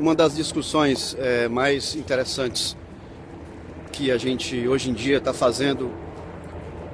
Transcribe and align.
Uma 0.00 0.14
das 0.14 0.34
discussões 0.34 1.14
é, 1.18 1.48
mais 1.48 1.94
interessantes 1.94 2.74
que 3.92 4.10
a 4.10 4.16
gente 4.16 4.66
hoje 4.66 4.88
em 4.88 4.94
dia 4.94 5.18
está 5.18 5.34
fazendo 5.34 5.90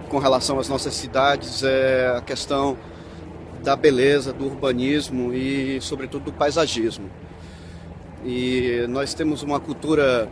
com 0.08 0.18
relação 0.18 0.58
às 0.58 0.68
nossas 0.68 0.94
cidades 0.94 1.62
é 1.62 2.14
a 2.16 2.20
questão 2.20 2.76
da 3.62 3.76
beleza, 3.76 4.32
do 4.32 4.46
urbanismo 4.46 5.32
e, 5.32 5.80
sobretudo, 5.80 6.24
do 6.24 6.32
paisagismo. 6.32 7.08
E 8.24 8.84
nós 8.88 9.14
temos 9.14 9.44
uma 9.44 9.60
cultura 9.60 10.28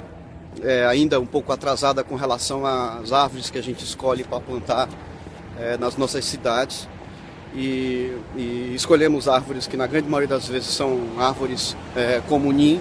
é, 0.60 0.84
ainda 0.86 1.20
um 1.20 1.26
pouco 1.26 1.52
atrasada 1.52 2.02
com 2.02 2.16
relação 2.16 2.66
às 2.66 3.12
árvores 3.12 3.48
que 3.48 3.58
a 3.58 3.62
gente 3.62 3.84
escolhe 3.84 4.24
para 4.24 4.40
plantar 4.40 4.88
é, 5.58 5.76
nas 5.78 5.96
nossas 5.96 6.24
cidades. 6.24 6.88
E, 7.54 8.16
e, 8.36 8.72
escolhemos 8.74 9.28
árvores 9.28 9.66
que, 9.66 9.76
na 9.76 9.86
grande 9.86 10.08
maioria 10.08 10.28
das 10.28 10.48
vezes, 10.48 10.68
são 10.68 11.00
árvores 11.18 11.76
é, 11.94 12.20
comunim, 12.28 12.80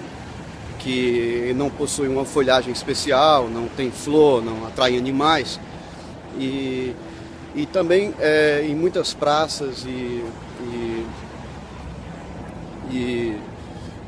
que 0.78 1.52
não 1.56 1.70
possuem 1.70 2.10
uma 2.10 2.24
folhagem 2.24 2.72
especial, 2.72 3.48
não 3.48 3.66
tem 3.68 3.90
flor, 3.90 4.44
não 4.44 4.66
atraem 4.66 4.98
animais. 4.98 5.58
E, 6.38 6.94
e 7.54 7.64
também 7.66 8.14
é, 8.20 8.64
em 8.68 8.74
muitas 8.74 9.14
praças 9.14 9.84
e, 9.86 10.24
e, 10.60 11.06
e, 12.90 13.36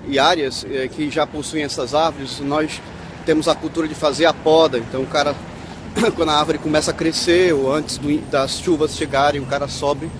e 0.06 0.18
áreas 0.18 0.66
é, 0.70 0.86
que 0.86 1.10
já 1.10 1.26
possuem 1.26 1.64
essas 1.64 1.94
árvores, 1.94 2.40
nós 2.40 2.80
temos 3.24 3.48
a 3.48 3.54
cultura 3.54 3.88
de 3.88 3.94
fazer 3.94 4.26
a 4.26 4.34
poda. 4.34 4.78
Então 4.78 5.02
o 5.02 5.06
cara, 5.06 5.34
quando 6.14 6.28
a 6.28 6.38
árvore 6.38 6.58
começa 6.58 6.90
a 6.90 6.94
crescer 6.94 7.54
ou 7.54 7.72
antes 7.72 7.96
do, 7.96 8.18
das 8.30 8.60
chuvas 8.60 8.94
chegarem, 8.94 9.40
o 9.40 9.46
cara 9.46 9.66
sobe 9.66 10.10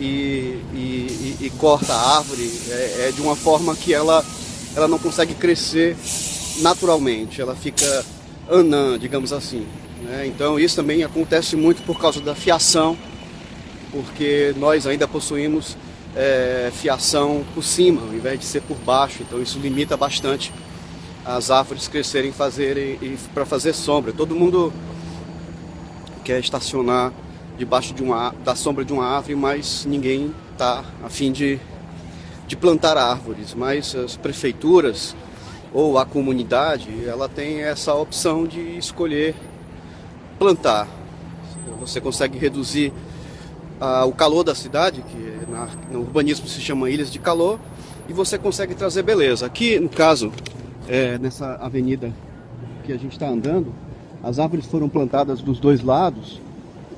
e, 0.00 0.62
e, 0.74 1.36
e, 1.40 1.52
corta 1.58 1.92
a 1.92 2.16
árvore 2.16 2.50
é, 2.70 3.08
é, 3.08 3.12
de 3.12 3.20
uma 3.20 3.36
forma 3.36 3.76
que 3.76 3.92
ela, 3.92 4.24
ela 4.74 4.88
não 4.88 4.98
consegue 4.98 5.34
crescer 5.34 5.96
naturalmente, 6.60 7.40
ela 7.40 7.54
fica 7.54 8.04
anã, 8.50 8.98
digamos 8.98 9.32
assim. 9.32 9.66
Né? 10.02 10.26
Então 10.26 10.58
isso 10.58 10.76
também 10.76 11.04
acontece 11.04 11.54
muito 11.54 11.82
por 11.82 11.98
causa 11.98 12.20
da 12.20 12.34
fiação, 12.34 12.96
porque 13.92 14.54
nós 14.56 14.86
ainda 14.86 15.06
possuímos 15.06 15.76
é, 16.16 16.72
fiação 16.72 17.44
por 17.54 17.62
cima, 17.62 18.00
ao 18.00 18.14
invés 18.14 18.40
de 18.40 18.46
ser 18.46 18.62
por 18.62 18.78
baixo. 18.78 19.18
Então 19.20 19.40
isso 19.40 19.58
limita 19.58 19.96
bastante 19.96 20.52
as 21.24 21.50
árvores 21.50 21.86
crescerem 21.86 22.32
fazerem, 22.32 22.98
e 23.02 23.18
para 23.34 23.44
fazer 23.44 23.74
sombra. 23.74 24.12
Todo 24.12 24.34
mundo 24.34 24.72
quer 26.24 26.40
estacionar 26.40 27.12
debaixo 27.60 27.92
de 27.92 28.02
uma, 28.02 28.34
da 28.42 28.56
sombra 28.56 28.86
de 28.86 28.92
uma 28.92 29.04
árvore, 29.04 29.36
mas 29.36 29.84
ninguém 29.84 30.34
está 30.52 30.82
a 31.04 31.10
fim 31.10 31.30
de, 31.30 31.60
de 32.48 32.56
plantar 32.56 32.96
árvores. 32.96 33.52
Mas 33.54 33.94
as 33.94 34.16
prefeituras 34.16 35.14
ou 35.70 35.98
a 35.98 36.06
comunidade, 36.06 36.88
ela 37.06 37.28
tem 37.28 37.60
essa 37.60 37.94
opção 37.94 38.46
de 38.46 38.78
escolher 38.78 39.34
plantar. 40.38 40.88
Você 41.80 42.00
consegue 42.00 42.38
reduzir 42.38 42.94
ah, 43.78 44.06
o 44.06 44.12
calor 44.12 44.42
da 44.42 44.54
cidade, 44.54 45.02
que 45.02 45.50
na, 45.50 45.68
no 45.92 46.00
urbanismo 46.00 46.48
se 46.48 46.62
chama 46.62 46.88
ilhas 46.88 47.12
de 47.12 47.18
calor, 47.18 47.60
e 48.08 48.12
você 48.14 48.38
consegue 48.38 48.74
trazer 48.74 49.02
beleza. 49.02 49.44
Aqui, 49.44 49.78
no 49.78 49.90
caso, 49.90 50.32
é, 50.88 51.18
nessa 51.18 51.56
avenida 51.56 52.10
que 52.84 52.92
a 52.92 52.96
gente 52.96 53.12
está 53.12 53.28
andando, 53.28 53.72
as 54.22 54.38
árvores 54.38 54.64
foram 54.64 54.88
plantadas 54.88 55.42
dos 55.42 55.60
dois 55.60 55.82
lados 55.82 56.40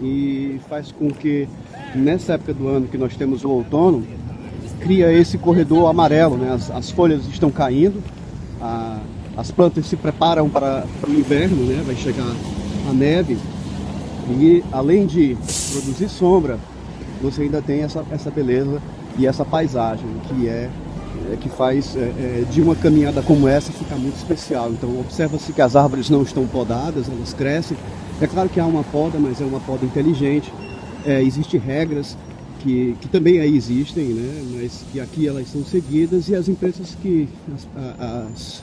e 0.00 0.60
faz 0.68 0.90
com 0.92 1.10
que 1.10 1.48
nessa 1.94 2.34
época 2.34 2.54
do 2.54 2.68
ano 2.68 2.88
que 2.88 2.98
nós 2.98 3.16
temos 3.16 3.44
o 3.44 3.50
outono, 3.50 4.04
cria 4.80 5.12
esse 5.12 5.38
corredor 5.38 5.88
amarelo, 5.88 6.36
né? 6.36 6.52
as, 6.52 6.70
as 6.70 6.90
folhas 6.90 7.26
estão 7.26 7.50
caindo, 7.50 8.02
a, 8.60 8.98
as 9.36 9.50
plantas 9.50 9.86
se 9.86 9.96
preparam 9.96 10.48
para, 10.48 10.84
para 11.00 11.10
o 11.10 11.14
inverno, 11.14 11.64
né? 11.64 11.82
vai 11.86 11.94
chegar 11.94 12.26
a 12.88 12.92
neve 12.92 13.38
e 14.30 14.62
além 14.72 15.06
de 15.06 15.36
produzir 15.72 16.08
sombra, 16.08 16.58
você 17.20 17.42
ainda 17.42 17.61
tem 17.61 17.83
essa, 17.83 18.05
essa 18.11 18.30
beleza 18.30 18.80
e 19.18 19.27
essa 19.27 19.44
paisagem 19.44 20.06
que 20.28 20.48
é, 20.48 20.70
é 21.33 21.36
que 21.40 21.48
faz 21.48 21.96
é, 21.96 22.00
é, 22.00 22.44
de 22.50 22.61
uma 22.61 22.74
caminhada 22.74 23.22
como 23.22 23.48
essa 23.48 23.72
ficar 23.72 23.96
muito 23.96 24.17
especial. 24.17 24.70
Então 24.70 25.00
observa-se 25.00 25.52
que 25.52 25.61
as 25.61 25.77
árvores 25.77 26.08
não 26.08 26.22
estão 26.22 26.46
podadas, 26.46 27.08
elas 27.08 27.33
crescem. 27.34 27.77
É 28.22 28.27
claro 28.28 28.48
que 28.48 28.60
há 28.60 28.64
uma 28.64 28.84
poda, 28.84 29.18
mas 29.18 29.40
é 29.40 29.44
uma 29.44 29.58
poda 29.58 29.84
inteligente. 29.84 30.52
É, 31.05 31.20
Existem 31.20 31.58
regras 31.58 32.16
que, 32.60 32.96
que 33.00 33.08
também 33.08 33.40
aí 33.40 33.56
existem, 33.56 34.05
né? 34.05 34.44
mas 34.55 34.84
que 34.92 35.00
aqui 35.00 35.27
elas 35.27 35.48
são 35.48 35.64
seguidas 35.64 36.28
e 36.28 36.36
as 36.36 36.48
empresas 36.48 36.96
que 37.02 37.28
as, 37.52 37.66
as, 37.98 38.62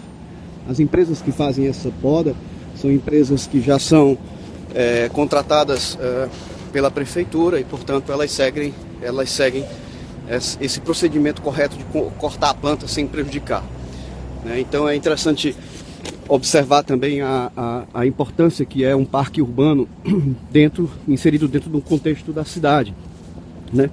as 0.70 0.80
empresas 0.80 1.22
que 1.22 1.34
fazem 1.34 1.68
essa 1.68 1.92
poda 2.02 2.34
são 2.78 2.90
empresas 2.90 3.48
que 3.48 3.60
já 3.60 3.78
são 3.78 4.18
é, 4.74 5.10
contratadas 5.10 5.98
é, 6.00 6.30
pela 6.72 6.90
prefeitura 6.90 7.60
e, 7.60 7.66
portanto, 7.66 8.14
elas 8.14 8.32
seguem, 8.32 8.74
elas 9.02 9.30
seguem 9.30 9.66
esse 10.62 10.80
procedimento 10.80 11.42
correto 11.42 11.76
de 11.76 11.84
cortar 12.18 12.52
a 12.52 12.54
planta 12.54 12.88
sem 12.88 13.06
prejudicar. 13.06 13.66
Né? 14.46 14.62
Então 14.62 14.88
é 14.88 14.96
interessante 14.96 15.54
observar 16.30 16.84
também 16.84 17.22
a, 17.22 17.52
a, 17.58 17.84
a, 17.94 18.06
importância 18.06 18.66
que 18.66 18.86
é 18.86 18.96
um 18.96 19.04
parque 19.04 19.42
urbano 19.42 19.90
dentro, 20.50 20.90
inserido 21.08 21.48
dentro 21.48 21.70
do 21.70 21.82
contexto 21.82 22.32
da 22.32 22.46
cidade. 22.46 22.96
Né? 23.74 23.90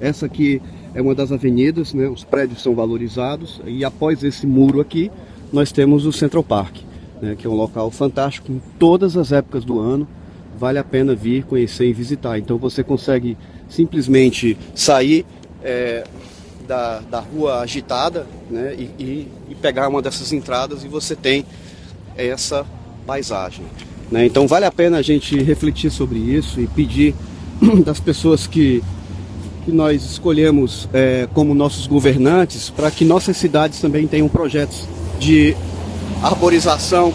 Essa 0.00 0.26
aqui 0.26 0.60
é 0.94 1.00
uma 1.00 1.14
das 1.14 1.32
avenidas, 1.32 1.94
né? 1.94 2.08
os 2.08 2.24
prédios 2.24 2.62
são 2.62 2.74
valorizados 2.74 3.62
e 3.64 3.84
após 3.84 4.22
esse 4.22 4.46
muro 4.46 4.80
aqui 4.80 5.10
nós 5.52 5.72
temos 5.72 6.04
o 6.04 6.12
Central 6.12 6.42
Park 6.42 6.76
né, 7.20 7.34
que 7.36 7.46
é 7.46 7.50
um 7.50 7.54
local 7.54 7.90
fantástico 7.90 8.52
em 8.52 8.60
todas 8.78 9.16
as 9.16 9.32
épocas 9.32 9.64
do 9.64 9.80
ano. 9.80 10.06
Vale 10.58 10.78
a 10.78 10.84
pena 10.84 11.14
vir, 11.14 11.44
conhecer 11.44 11.86
e 11.86 11.92
visitar. 11.92 12.38
Então 12.38 12.56
você 12.56 12.82
consegue 12.82 13.36
simplesmente 13.68 14.56
sair 14.74 15.26
é, 15.62 16.04
da, 16.66 17.00
da 17.00 17.20
rua 17.20 17.60
agitada 17.60 18.26
né, 18.50 18.74
e, 18.78 18.82
e, 18.98 19.28
e, 19.50 19.54
pegar 19.54 19.88
uma 19.88 20.00
dessas 20.00 20.32
entradas 20.32 20.84
e 20.84 20.88
você 20.88 21.14
tem 21.14 21.44
essa 22.16 22.66
paisagem. 23.06 23.64
Né? 24.10 24.26
Então 24.26 24.46
vale 24.46 24.64
a 24.64 24.72
pena 24.72 24.98
a 24.98 25.02
gente 25.02 25.40
refletir 25.42 25.90
sobre 25.90 26.18
isso 26.18 26.60
e 26.60 26.66
pedir 26.66 27.14
das 27.84 28.00
pessoas 28.00 28.46
que, 28.46 28.82
que 29.64 29.72
nós 29.72 30.04
escolhemos 30.04 30.88
é, 30.92 31.28
como 31.34 31.54
nossos 31.54 31.86
governantes 31.86 32.70
para 32.70 32.90
que 32.90 33.04
nossas 33.04 33.36
cidades 33.36 33.80
também 33.80 34.06
tenham 34.06 34.28
projetos 34.28 34.84
de 35.18 35.56
arborização 36.22 37.12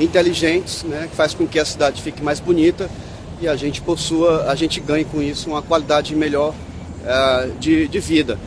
inteligentes, 0.00 0.82
né, 0.84 1.06
que 1.08 1.16
faz 1.16 1.34
com 1.34 1.46
que 1.46 1.58
a 1.58 1.64
cidade 1.64 2.02
fique 2.02 2.22
mais 2.22 2.40
bonita 2.40 2.90
e 3.40 3.48
a 3.48 3.56
gente 3.56 3.80
possua, 3.80 4.50
a 4.50 4.54
gente 4.54 4.80
ganhe 4.80 5.04
com 5.04 5.20
isso 5.20 5.50
uma 5.50 5.62
qualidade 5.62 6.14
melhor 6.14 6.54
uh, 7.02 7.52
de, 7.58 7.88
de 7.88 8.00
vida. 8.00 8.38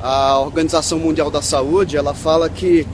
A 0.00 0.38
Organização 0.38 0.98
Mundial 0.98 1.30
da 1.30 1.42
Saúde 1.42 1.96
ela 1.96 2.14
fala 2.14 2.48
que 2.48 2.86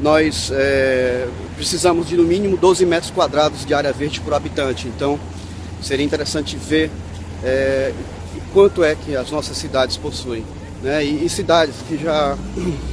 nós 0.00 0.50
é, 0.52 1.26
precisamos 1.54 2.08
de 2.08 2.16
no 2.16 2.22
mínimo 2.22 2.56
12 2.56 2.84
metros 2.84 3.10
quadrados 3.10 3.64
de 3.64 3.72
área 3.72 3.92
verde 3.92 4.20
por 4.20 4.34
habitante. 4.34 4.88
Então 4.88 5.18
seria 5.82 6.04
interessante 6.04 6.56
ver 6.56 6.90
é, 7.42 7.92
quanto 8.52 8.84
é 8.84 8.94
que 8.94 9.16
as 9.16 9.30
nossas 9.30 9.56
cidades 9.56 9.96
possuem. 9.96 10.44
Né? 10.82 11.04
E, 11.04 11.24
e 11.24 11.28
cidades 11.28 11.76
que 11.88 11.96
já 11.96 12.36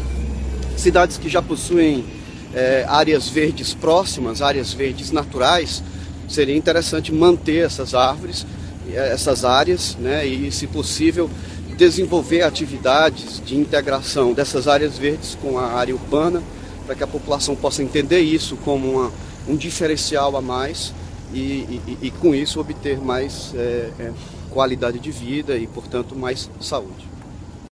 cidades 0.78 1.18
que 1.18 1.30
já 1.30 1.42
possuem 1.42 2.06
é, 2.53 2.86
áreas 2.88 3.28
verdes 3.28 3.74
próximas, 3.74 4.42
áreas 4.42 4.74
verdes 4.74 5.12
naturais, 5.12 5.84
seria 6.28 6.56
interessante 6.56 7.12
manter 7.12 7.66
essas 7.66 7.94
árvores, 7.94 8.46
é, 8.92 9.12
essas 9.12 9.44
áreas, 9.44 9.96
né, 10.00 10.25
e, 10.25 10.52
se 10.52 10.68
possível, 10.68 11.30
desenvolver 11.78 12.44
atividades 12.44 13.42
de 13.44 13.58
integração 13.58 14.34
dessas 14.34 14.68
áreas 14.68 14.97
verdes 14.97 15.38
com 15.42 15.58
a 15.58 15.74
área 15.74 15.94
urbana, 15.94 16.42
para 16.85 16.95
que 16.95 17.03
a 17.03 17.07
população 17.07 17.56
possa 17.56 17.81
entender 17.81 18.19
isso 18.19 18.57
como 18.57 18.91
uma, 18.91 19.12
um 19.47 19.56
diferencial 19.56 20.35
a 20.35 20.41
mais 20.41 20.94
e, 21.33 21.81
e, 21.88 21.97
e 22.03 22.12
com 22.12 22.33
isso 22.33 22.59
obter 22.59 23.00
mais 23.00 23.53
é, 23.56 23.89
é, 24.00 24.12
qualidade 24.50 25.00
de 25.00 25.12
vida 25.12 25.57
e, 25.57 25.68
portanto, 25.68 26.15
mais 26.15 26.50
saúde. 26.62 27.12